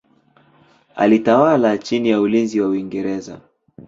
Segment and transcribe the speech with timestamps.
[0.95, 3.41] Alitawala chini ya ulinzi wa Uingereza.